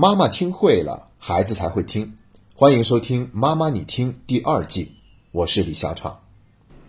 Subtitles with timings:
[0.00, 2.14] 妈妈听会了，孩子才会听。
[2.54, 4.92] 欢迎收听《妈妈你听》第二季，
[5.32, 6.20] 我是李小闯。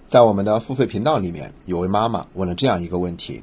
[0.05, 3.41] 在我们的付费频道里面，有位妈妈问了这样一个问题：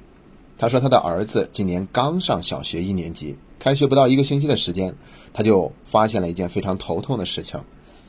[0.56, 4.94] 她说她的儿子今年刚上小学一年级，开学不到一个星期的时间，
[5.32, 7.59] 他就发现了一件非常头痛的事情。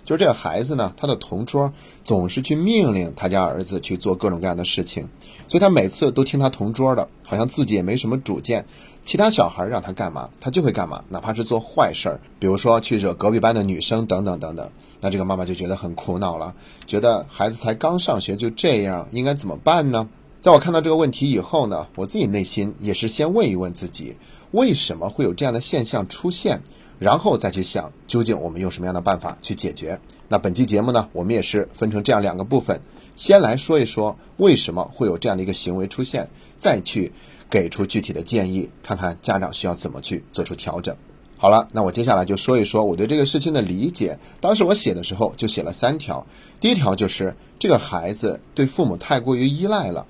[0.08, 1.70] 就是这个孩子呢，他的同桌
[2.05, 5.06] 总是去命令他家儿子去做各种各样的事情，
[5.48, 8.66] 所以他每次都听他同桌的，好像自己也没什么主见。
[9.04, 14.71] 其他小孩让他干嘛，他就会干嘛，哪怕是做坏事儿，比如说去惹隔壁班的女生等等等等。
[15.01, 20.07] 那这个妈妈就觉得很苦恼了，觉得孩子才刚上学就这样，应该怎么办呢？
[20.39, 24.15] 在我看到这个问题以后呢，我自己内心也是先问一问自己，
[24.51, 26.62] 为什么会有这样的现象出现？
[27.00, 30.00] 然后再去想，究竟我们用什么样的办法去解决？
[30.28, 32.80] 那本期节目呢，我们也是分成这样两个部分，
[33.16, 37.11] 先来说一说为什么会有这样的一个行为出现，再去
[37.50, 40.95] 给出具体的建议，看看家长需要怎么去做出调整。
[41.38, 44.17] 好了，那我接下来就说一说我对这个事情的理解。
[44.42, 46.25] 当时我写的时候就写了三条，
[46.59, 50.08] 第一条就是这个孩子对父母太过于依赖了，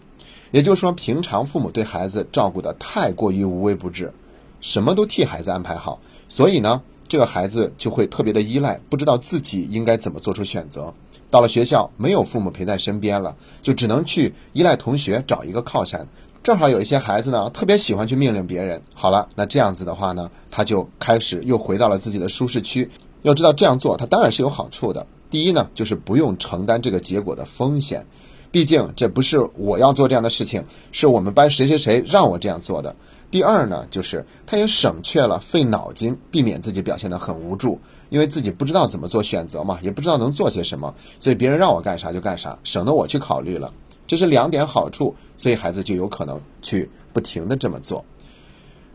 [0.52, 4.14] 也就是说，平常父母对孩子照顾的太过于无微不至。
[4.62, 6.00] 什么都替孩子安排好，
[6.30, 10.94] 所以呢，这个孩子就会特别的依赖，不知道自己应该怎么做出选择。
[11.30, 16.08] 到了学校，没有父母陪在身边了，就只能去依赖同学，找一个靠山。
[16.42, 18.82] 正好有一些孩子呢，特别喜欢去命令别人。
[18.94, 22.90] 好了，那这样子的话呢，他就开始又回到了自己的舒适区。
[23.24, 25.06] 要知道这样做，他当然是有好处的。
[25.30, 28.06] 第一呢，就是不用承担这个结果的风险，
[28.50, 32.96] 毕竟这不是我要做这样的事情，是我们班谁谁谁让我这样做的。
[33.30, 43.74] 第二呢，就是他也省却了费脑筋，避免自己表现得很无助，因为自己不知道怎么做选择嘛，也不知道能做些什么，所以别人让我干啥就干啥，省得我去考虑了。
[44.06, 48.04] 这是两点好处，所以孩子就有可能去不停的这么做。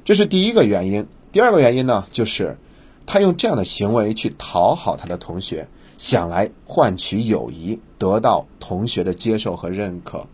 [0.02, 1.06] 这是第一个原因。
[1.30, 2.56] 第二个原因呢，就是
[3.04, 10.26] 他用这样的行为去讨好他的同学，想来换取友谊，得到同学的接受和认可。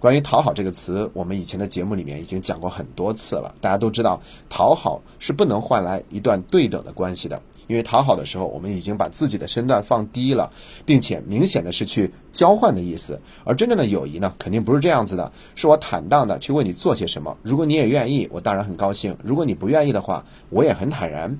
[0.00, 3.54] 关于讨好这个词，我们以前的节目里面已经讲过很多次了。
[3.60, 4.18] 大家都知道，
[4.48, 10.50] 讨好是不能换来一段对等的关系的，因为讨好的时候，我们已经把自己的身段放低了，
[10.86, 13.20] 并且明显的是去交换的意思。
[13.44, 17.36] 而真正的友谊呢，肯定不是这样子的，是我坦荡的去为你做些什么。
[17.42, 21.38] 如果你也愿意，我当然很高兴；如果你不愿意的话，我也很坦然。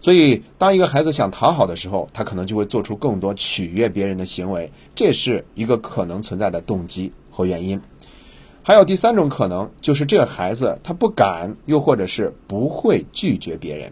[0.00, 7.12] 所以，当一个孩子想讨好的时候，他可能就会做出更多取悦别人的行为，这是一个可能存在的动机。
[7.40, 7.80] 或原因，
[8.62, 13.90] 还有第三种可能，就是这个孩子他不敢，又或者是不会拒绝别人。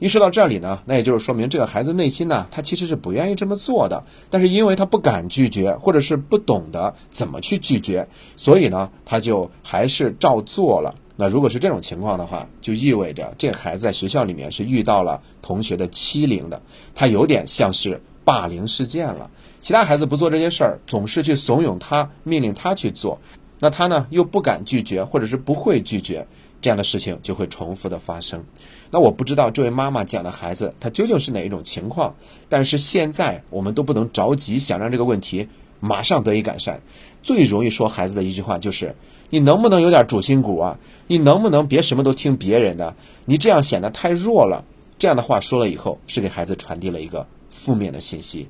[0.00, 8.04] 一说到这里呢，那也就是说明这个孩子内心呢，他其实是不愿意这么做的，但是因为他不敢拒绝，或者是不懂得怎么去拒绝，
[8.36, 10.92] 所以呢，他就还是照做了。
[11.14, 16.60] 那如果是这种情况的话，就意味着这个孩子在学校里面是遇到了同学的欺凌的，
[16.96, 19.30] 他有点像是霸凌事件了。
[19.62, 23.18] 其他孩子不做这些事儿，总是去怂恿他、命令他去做，
[23.60, 26.26] 那他呢又不敢拒绝，或者是不会拒绝，
[26.60, 28.44] 这样的事情就会重复的发生。
[28.90, 32.12] 那我不知道这位妈妈讲的孩子他究竟是哪一种情况，
[32.48, 35.48] 但是现在我们都不能着急想让这个问题
[35.78, 36.82] 马上得以改善。
[37.22, 38.92] 最容易说孩子的一句话就是：
[39.30, 40.76] 你能不能有点主心骨啊？
[41.06, 42.96] 你能不能别什么都听别人的？
[43.26, 44.64] 你这样显得太弱了。
[44.98, 48.48] 这样的话说了以后，是给孩子传递了一个负面的信息。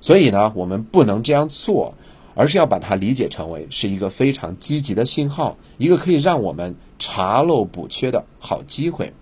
[0.00, 1.94] 所以呢，我们不能这样做，
[2.34, 9.12] 而是要把它理解成为是一个非常积极的信号，一个可以让我们查漏补缺的好机会。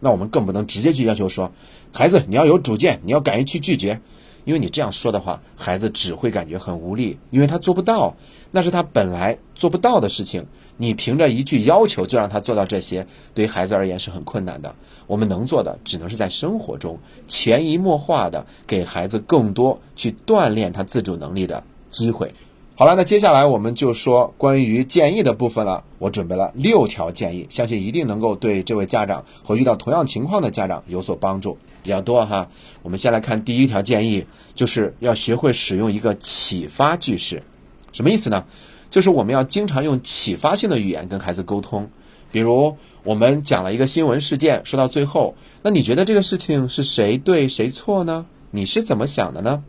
[0.00, 1.50] 那我们更不能直接去要求说，
[1.92, 4.00] 孩子你要有主见，你要敢于去拒绝。
[4.44, 8.14] 因为你这样说的话，孩子只会感觉很无力，因为他做不到，
[8.50, 10.44] 那是他本来做不到的事情。
[10.76, 14.74] 你凭着一句要求就让他做到这些，对于孩子而言是很困难的。
[15.06, 22.32] 我们能做的，只能是在生活中潜移默化的给孩子更多去锻炼他自主能力的机会。
[22.76, 25.84] 好了，那接下来我们就说关于建议的部分了。
[26.00, 31.56] 我准备了六条建议，相信一定能够对这位家长和遇到同样情况的家长有所帮助。
[31.84, 32.48] 比较多哈，
[32.82, 34.26] 我们先来看第一条建议，
[34.56, 37.44] 就是要学会使用一个启发句式。
[37.92, 38.44] 什么意思呢？
[38.90, 41.88] 就是我们要经常用启发性的语言跟孩子沟通。
[42.32, 48.26] 比如我们讲了一个新闻事件，说到最后，那你觉得这个事情是谁对谁错呢？
[48.50, 49.62] 你是怎么想的呢？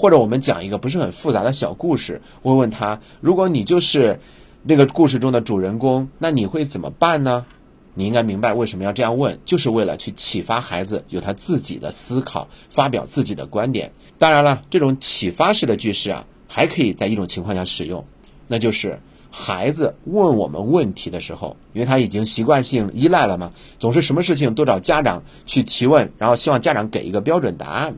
[0.00, 4.18] 或者我们讲一个不是很复杂的小故事，问问他，如果你就是
[4.62, 7.44] 那个故事中的主人公，那你会怎么办呢？
[7.92, 13.92] 你应该明白为什么要这样问，就是为了去启发孩子有他自己的思考，发表自己的观点。
[14.16, 18.02] 当然了，这种启发式的句式啊，还可以在一种情况下使用，
[18.48, 18.98] 那就是
[19.30, 27.94] 孩子问我们问题的时候，因为他已经习惯性依赖了嘛，总是什么事情都找家长去提问，然后希望家长给一个标准答案。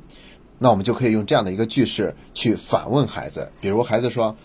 [0.62, 4.37] 那我们就可以用这样的一个句式去反问孩子，比如孩子说：“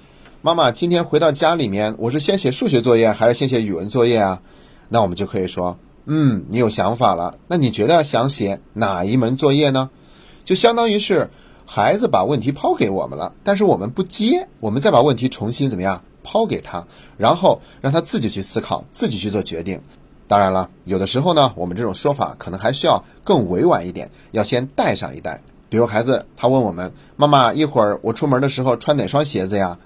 [0.42, 4.42] 妈妈，今天回到家里面，我是先写数学作业还是先写语文作业啊？”
[4.90, 5.78] 那我们就可以说
[6.08, 7.38] ：“嗯，你有想法了。
[7.50, 9.92] 那你觉得想写哪一门作业呢？”
[10.44, 11.30] 就相当于是
[11.68, 16.04] 孩子把问题抛给我们了，但是我们不接，我们再把问题重新怎么样？
[16.24, 16.84] 抛给他，
[17.16, 19.80] 然后让他自己去思考，自己去做决定。
[20.28, 25.40] 当然了，有的时候呢，我们这种说法可能还需要更委婉一点，要先带上一带。
[25.70, 29.78] 比如孩子他问我们：“妈妈，一会儿我出门的时候穿哪双鞋子呀？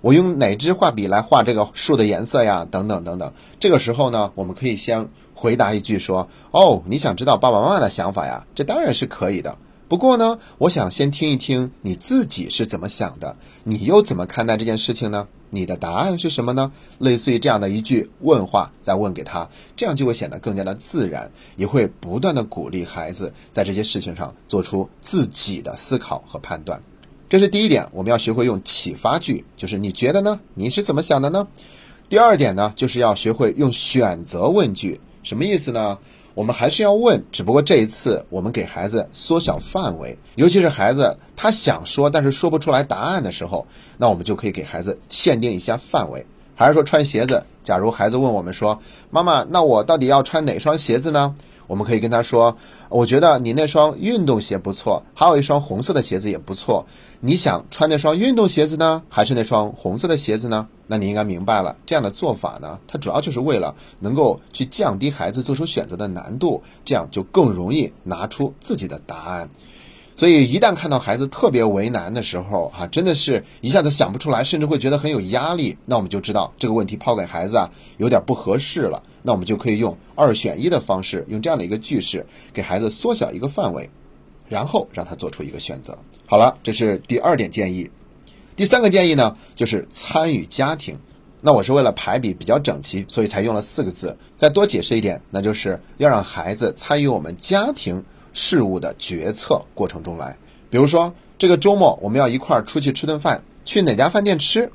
[0.00, 2.66] 我用哪支画笔来画这个树的颜色呀？
[2.70, 8.46] 等等等等。”这个时候呢，我们可以先回答一句说：“哦，你想知道爸爸妈妈的想法呀？
[8.54, 9.56] 这当然是可以的。
[9.88, 16.70] 不过呢，我想先听一听你自己是怎么想的，你又怎么看待这件事情呢？”你的答案是什么呢？
[16.98, 26.82] 类似于这样的一句问话，再问给他，这样就会显得更加的自然，也会不断的鼓励孩子在这些事情上做出自己的思考和判断。
[27.28, 30.38] 这是第一点，我们要学会用启发句，就是你觉得呢？
[30.54, 31.46] 你是怎么想的呢？
[32.08, 35.98] 第二点呢，就是要学会用选择问句，什么意思呢？
[36.34, 43.64] 我们还是要问，只不过这一次我们给孩子缩小范围，尤其是孩子他想说但是说不出来答案的时候，
[43.98, 46.26] 那我们就可以给孩子限定一下范围。
[46.56, 48.78] 还是说穿鞋子，假如孩子问我们说
[49.10, 51.34] ：“妈妈，那我到底要穿哪双鞋子呢？”
[51.66, 52.56] 我们可以跟他说
[52.88, 56.84] ：“我觉得你那双运动鞋不错，还有一双红色的鞋子也不错。
[57.20, 69.48] 你想穿那双运动鞋子呢，还是那双红色的鞋子呢？”那你应该明白了，这样的做法呢，它主要就是为了能够去降低孩子做出选择的难度，这样就更容易拿出自己的答案。
[70.16, 79.02] 所以，一旦看到孩子特别为难的时候，哈，真的是一下子想不出来，甚至会觉得很有压力，那我们就知道这个问题抛给孩子啊，有点不合适了。
[79.22, 83.90] 那我们就可以用二选一的方式，用这样的一个句式，给孩子缩小一个范围，
[84.48, 85.98] 然后让他做出一个选择。
[86.26, 87.90] 好了，这是第二点建议。
[88.54, 90.96] 第三个建议呢，就是参与家庭。
[91.40, 94.16] 那我是为了排比比较整齐，所以才用了四个字。
[94.36, 98.02] 再多解释一点，那就是要让孩子参与我们家庭。
[98.34, 100.36] 事物的决策过程中来，
[100.68, 104.70] 比如说这个周末我们要一块儿出去吃顿饭，去哪家饭店吃？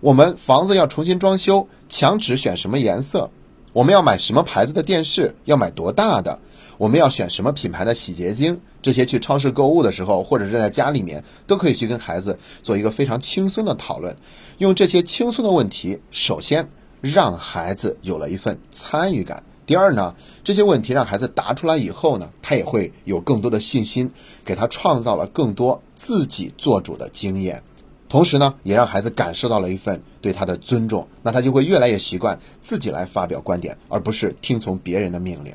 [0.00, 3.30] 我们房子要重新装修，墙纸选什么颜色？
[3.72, 5.34] 我们要买什么牌子的电视？
[5.46, 6.38] 要买多大的？
[6.76, 8.60] 我们要选什么品牌的洗洁精？
[8.82, 14.14] 这些去超市购物的时候，或者是在家里面，都可以去跟孩子做一个非常轻松的讨论，
[14.58, 16.68] 用这些轻松的问题，首先
[17.00, 19.42] 让孩子有了一份参与感。
[19.66, 24.10] 第二呢，这些问题让孩子答出来以后呢，他也会有更多的信心，
[24.44, 27.62] 给他创造了更多自己做主的经验，
[28.08, 35.54] 同时呢，也让孩子感受到了一份对他的尊重，那他就会越来越习惯自己来发表观点，而不是听从别人的命令。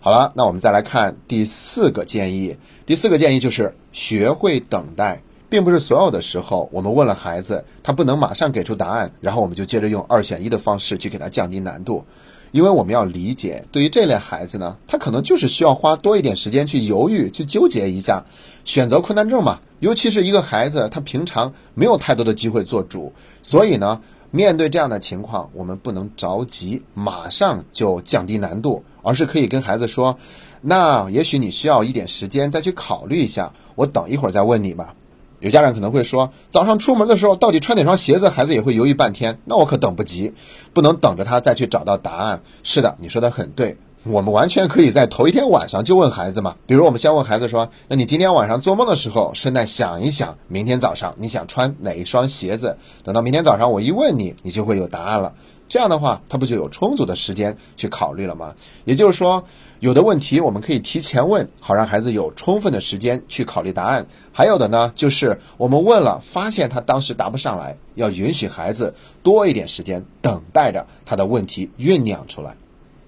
[0.00, 2.56] 好了，那我们再来看第四个建议。
[2.86, 12.04] 第四个建议就是学会等待，并不是所有的时候我们问了孩子，他不能马上给出答案，然后我们就接着用二选一的方式去给他降低难度。
[12.50, 18.24] 因为我们要理解，对于这类孩子呢，他可能就是需要花多一点时间去犹豫、去纠结一下，
[18.64, 19.60] 选择困难症嘛。
[19.80, 23.12] 尤其是一个孩子，他平常没有太多的机会做主，
[23.42, 24.00] 所以呢，
[24.30, 30.18] 面对这样的情况，我们不能着急，马上就降低难度，而是可以跟孩子说
[30.62, 34.92] ：“那也许你需要一点时间再去考虑一下，我等一会儿再问你吧。”
[35.40, 39.38] 有家长可能会说，早上出门的时候到底穿哪双鞋子，孩子也会犹豫半天。
[39.44, 40.32] 那我可等不及，
[40.72, 42.40] 不能等着他再去找到答案。
[42.62, 46.56] 是的，你说的很对，我们完全可以在头一天晚上就问孩子嘛。
[46.66, 52.76] 比如，我们先问孩子说：“那你今天晚上做梦的时候，顺带想一想，明天早上你想穿哪一双鞋子？
[53.04, 55.32] 等到明天早上我一问你，你就会有答案了。”
[55.68, 58.54] 这样的话，他不就有充足的时间去考虑了吗？
[58.84, 59.44] 也就是说，
[59.80, 72.56] 有的问题我们可以提前问，好让孩子有充分的时间去考虑答案；还有的呢，就是我们问了，发现他当时答不上来，要允许孩子多一点时间，等待着他的问题酝酿出来。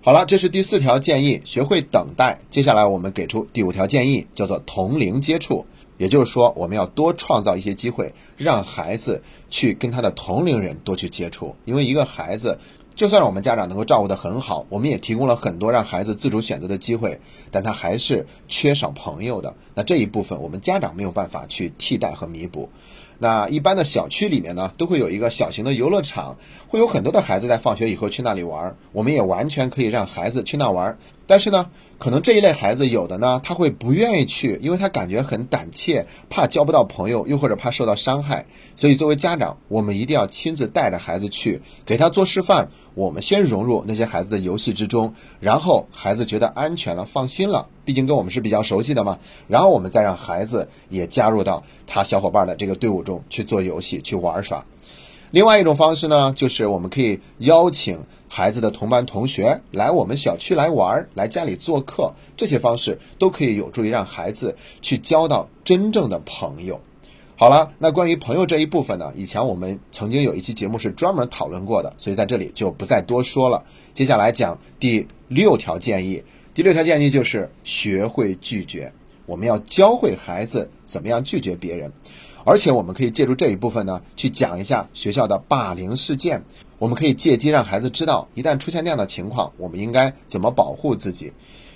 [0.03, 2.39] 好了，这是第四条建议，学会等待。
[2.49, 5.67] 接下来我们给出第五条建议，叫做同龄接触。
[5.99, 11.55] 也就是说，我们要多创造一些机会，让孩子去跟他的同龄人多去接触。
[11.67, 12.59] 因为一个孩子，
[12.97, 19.55] 就算我们家长能够照顾得很好，我们也提供了很多让孩子自主选择的机会，但他还是缺少朋友的。
[19.75, 22.71] 那这一部分，我们家长没有办法去替代和弥补。
[23.23, 28.77] 那一般的小区里面呢，都会有一个小型的游乐场，会有很多的孩子在放学以后去那里玩儿。
[28.93, 30.99] 我们也完全可以让孩子去那玩儿。
[31.31, 38.45] 但是呢，可能这一类孩子有的呢，他会不愿意去，因为他感觉很胆怯，怕交不到朋友，又或者怕受到伤害。
[38.75, 42.69] 所以作为家长，我们一定要亲自带着孩子去，给他做示范。
[42.97, 49.17] 我们先融入那些孩子的游戏之中，然后孩子觉得安全了、放心了，毕竟跟我们是比较熟悉的嘛。
[49.47, 54.67] 然后我们再让孩子也加入到他小伙伴的这个队伍中去做游戏、去玩耍。
[55.33, 62.13] 另外一种方式呢，就是我们可以邀请孩子的同班同学来我们小区来玩儿，来家里做客。
[62.37, 66.81] 这些方式都可以有助于让孩子去交到真正的朋友。
[67.37, 73.65] 好了，那关于朋友这一部分呢，以前我们曾经有一期节目是专门讨论过的，所以在这里就不再多说了。
[73.95, 76.23] 接下来讲第六条建议，
[76.53, 78.93] 第六条建议就是学会拒绝。
[79.27, 81.93] 我们要教会孩子怎么样拒绝别人。
[82.45, 86.43] 而且我们可以借助这一部分呢，去讲一下学校的霸凌事件。
[86.79, 91.33] 我们可以借机让孩子知道，一旦出现那样的情况，我们应该怎么保护自己。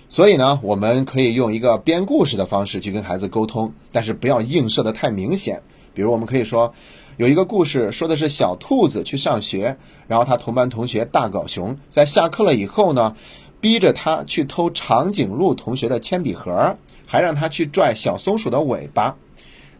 [0.08, 5.62] 所以呢，我们可以用一个编故事的方式去跟孩子沟通，但是不要映射的太明显。
[5.92, 6.72] 比如，我们可以说，
[7.16, 13.14] 有一个故事说的是小兔子去上学，然后他同班同学大狗熊在下课了以后呢，
[13.60, 19.16] 逼着他去偷长颈鹿同学的铅笔盒，还让他去拽小松鼠的尾巴。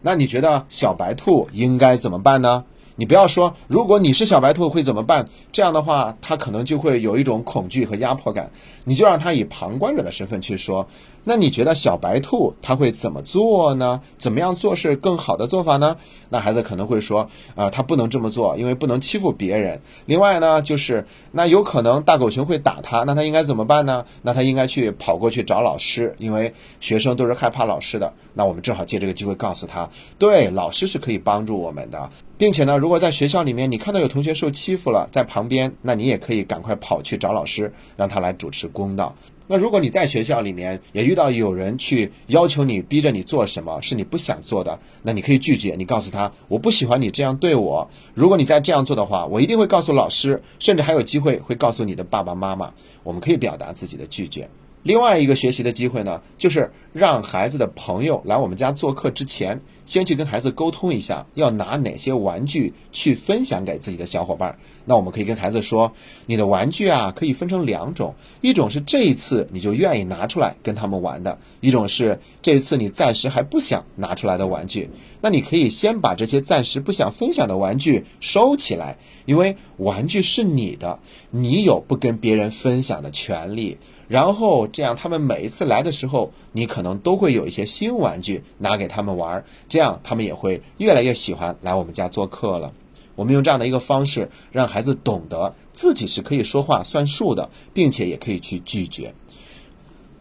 [0.05, 2.63] 那你觉得小白兔应该怎么办呢？
[2.95, 5.25] 你不要说，如果你是小白兔会怎么办？
[5.51, 8.51] 这样的话，他可能就会有一种恐惧和压迫感。
[8.83, 10.87] 你就让他以旁观者的身份去说。
[11.27, 13.99] 那你觉得小白兔他会怎么做呢？
[14.17, 15.97] 怎么样做是更好的做法呢？
[16.29, 19.81] 那孩子可能会说，啊，他不能这么做，因为不能欺负别人。
[20.05, 24.05] 另外呢，就是那有可能大狗熊会打他，那他应该怎么办呢？
[24.21, 28.13] 那他应该去跑过去找老师，因为学生都是害怕老师的。
[28.35, 29.89] 那我们正好借这个机会告诉他，
[30.19, 32.09] 对，老师是可以帮助我们的。
[32.37, 39.15] 并且呢，如果在学校里面你看到有同学受欺负了，在旁边，那你也可以赶快跑去找老师，让他来主持公道。
[39.47, 45.75] 那如果你在学校里面也遇到有人去要求你、逼着你做什么是你不想做的，那你可以拒绝。
[45.77, 47.87] 你告诉他，我不喜欢你这样对我。
[48.13, 52.73] 如果你再这样做的话，我一定会告诉老师，甚至还有机会会告诉你的爸爸妈妈。
[53.03, 54.49] 我们可以表达自己的拒绝。
[54.85, 64.55] 另外一个学习的机会呢，就是让孩子的朋友来我们家做客之前，先去跟孩子沟通一下，要拿哪些玩具去分享给自己的小伙伴。
[64.85, 65.91] 那我们可以跟孩子说，
[66.27, 74.87] 你的玩具啊，可以分成两种，一种是这一次你就愿意拿出来跟他们玩的，一种是这一次你暂时还不想拿出来的玩具。
[75.19, 80.99] 那你可以先把这些暂时不想分享的玩具收起来，因为玩具是你的，
[81.31, 83.79] 你有不跟别人分享的权利。
[84.07, 92.71] 然后这样，他们每一次来的时候，你可能都会有一些新玩具拿给他们玩儿，这样他们也会越来越喜欢来我们家做客了。
[93.15, 99.13] 我们用这样的一个方式，让孩子懂得自己是可以说话算数的，并且也可以去拒绝。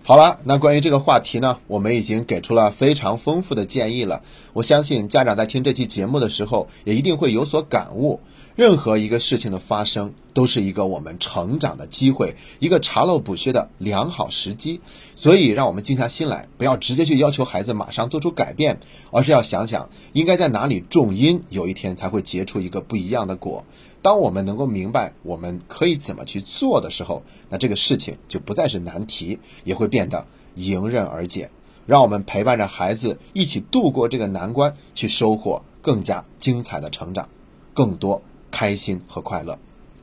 [0.03, 4.23] 好了，那关于这个话题呢，我们已经给出了非常丰富的建议了。
[4.53, 8.21] 我相信家长在听这期节目的时候，也一定会有所感悟。
[8.57, 14.81] 任何一个事情的发生，都是一个我们成长的机会，一个查漏补缺的良好时机。
[15.17, 18.79] 所以，让我们静下心来，不要直接去要求孩子马上做出改变，
[19.11, 23.65] 而是要想想应该在哪里种因，有一天才会结出一个不一样的果。
[24.01, 31.51] 当我们能够明白我们可以怎么去做的时候，那这个事情就不再是难题，也会变得迎刃而解。
[31.87, 37.29] 让我们陪伴着孩子一起度过这个难关，去收获更加精彩的成长，
[37.75, 38.23] 更多。
[38.55, 39.59] 开心和快乐，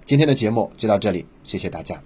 [0.06, 2.04] 今天的节目就到这里，谢谢大家。